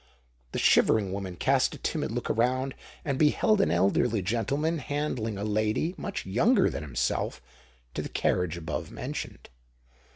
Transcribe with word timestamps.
The 0.51 0.57
shivering 0.57 1.13
woman 1.13 1.35
cast 1.35 1.75
a 1.75 1.77
timid 1.77 2.11
look 2.11 2.27
around, 2.27 2.73
and 3.05 3.19
beheld 3.19 3.61
an 3.61 3.69
elderly 3.69 4.23
gentleman 4.23 4.79
handing 4.79 5.37
a 5.37 5.43
lady, 5.43 5.93
much 5.95 6.25
younger 6.25 6.71
than 6.71 6.81
himself, 6.81 7.39
to 7.93 8.01
the 8.01 8.09
carriage 8.09 8.57
above 8.57 8.89
mentioned. 8.89 9.49